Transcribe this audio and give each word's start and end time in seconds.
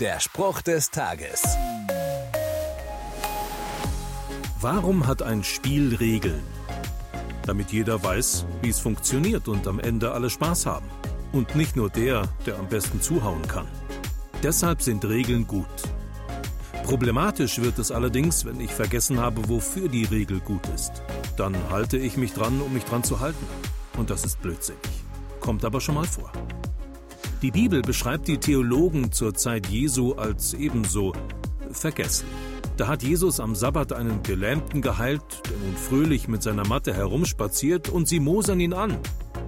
Der 0.00 0.20
Spruch 0.20 0.60
des 0.60 0.90
Tages. 0.90 1.42
Warum 4.60 5.06
hat 5.06 5.22
ein 5.22 5.42
Spiel 5.42 5.96
Regeln? 5.96 6.42
Damit 7.46 7.72
jeder 7.72 8.02
weiß, 8.02 8.44
wie 8.60 8.68
es 8.68 8.78
funktioniert 8.78 9.48
und 9.48 9.66
am 9.66 9.80
Ende 9.80 10.12
alle 10.12 10.28
Spaß 10.28 10.66
haben. 10.66 10.84
Und 11.32 11.56
nicht 11.56 11.76
nur 11.76 11.88
der, 11.88 12.28
der 12.44 12.58
am 12.58 12.68
besten 12.68 13.00
zuhauen 13.00 13.48
kann. 13.48 13.66
Deshalb 14.42 14.82
sind 14.82 15.02
Regeln 15.06 15.46
gut. 15.46 15.64
Problematisch 16.84 17.62
wird 17.62 17.78
es 17.78 17.90
allerdings, 17.90 18.44
wenn 18.44 18.60
ich 18.60 18.72
vergessen 18.72 19.18
habe, 19.18 19.48
wofür 19.48 19.88
die 19.88 20.04
Regel 20.04 20.40
gut 20.40 20.68
ist. 20.74 20.92
Dann 21.38 21.56
halte 21.70 21.96
ich 21.96 22.18
mich 22.18 22.34
dran, 22.34 22.60
um 22.60 22.74
mich 22.74 22.84
dran 22.84 23.02
zu 23.02 23.20
halten. 23.20 23.46
Und 23.96 24.10
das 24.10 24.26
ist 24.26 24.42
blödsinnig. 24.42 24.82
Kommt 25.40 25.64
aber 25.64 25.80
schon 25.80 25.94
mal 25.94 26.06
vor. 26.06 26.30
Die 27.46 27.52
Bibel 27.52 27.80
beschreibt 27.80 28.26
die 28.26 28.38
Theologen 28.38 29.12
zur 29.12 29.32
Zeit 29.32 29.68
Jesu 29.68 30.14
als 30.14 30.52
ebenso 30.52 31.12
vergesslich. 31.70 32.28
Da 32.76 32.88
hat 32.88 33.04
Jesus 33.04 33.38
am 33.38 33.54
Sabbat 33.54 33.92
einen 33.92 34.24
Gelähmten 34.24 34.82
geheilt, 34.82 35.22
der 35.48 35.56
nun 35.58 35.76
fröhlich 35.76 36.26
mit 36.26 36.42
seiner 36.42 36.66
Matte 36.66 36.92
herumspaziert, 36.92 37.88
und 37.88 38.08
sie 38.08 38.18
mosern 38.18 38.58
ihn 38.58 38.72
an. 38.72 38.98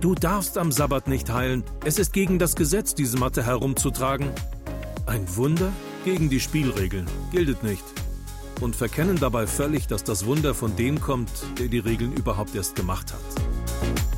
Du 0.00 0.14
darfst 0.14 0.58
am 0.58 0.70
Sabbat 0.70 1.08
nicht 1.08 1.32
heilen. 1.32 1.64
Es 1.84 1.98
ist 1.98 2.12
gegen 2.12 2.38
das 2.38 2.54
Gesetz, 2.54 2.94
diese 2.94 3.18
Matte 3.18 3.44
herumzutragen. 3.44 4.30
Ein 5.06 5.24
Wunder 5.34 5.72
gegen 6.04 6.30
die 6.30 6.38
Spielregeln. 6.38 7.06
Giltet 7.32 7.64
nicht. 7.64 7.82
Und 8.60 8.76
verkennen 8.76 9.18
dabei 9.18 9.48
völlig, 9.48 9.88
dass 9.88 10.04
das 10.04 10.24
Wunder 10.24 10.54
von 10.54 10.76
dem 10.76 11.00
kommt, 11.00 11.32
der 11.58 11.66
die 11.66 11.80
Regeln 11.80 12.12
überhaupt 12.12 12.54
erst 12.54 12.76
gemacht 12.76 13.12
hat. 13.12 14.17